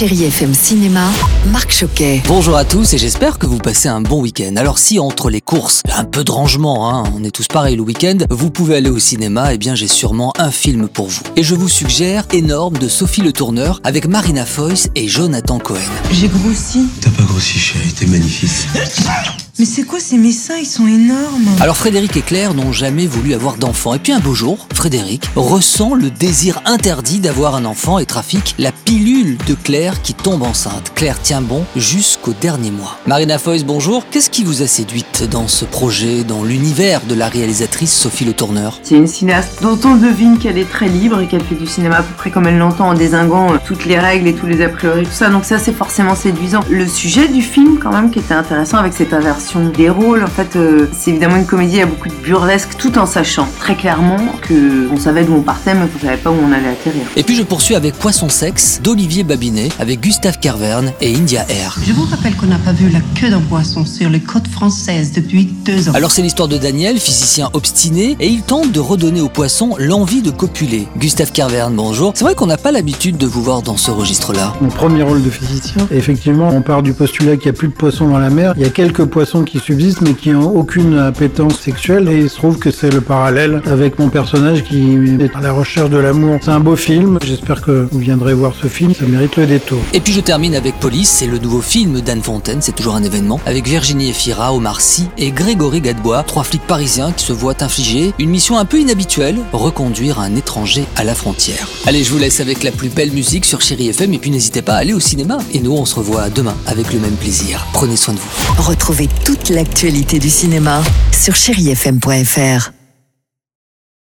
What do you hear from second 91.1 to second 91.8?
le nouveau